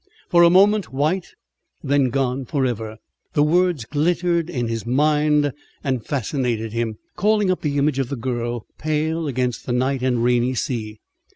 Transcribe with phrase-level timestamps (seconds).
[0.29, 1.27] "For a moment white,
[1.83, 2.97] then gone forever."
[3.33, 8.15] The words glittered in his mind, and fascinated him, calling up the image of the
[8.15, 11.01] girl, pale against the night and rainy sea.